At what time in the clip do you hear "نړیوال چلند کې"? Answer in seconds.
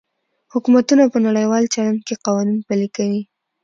1.25-2.15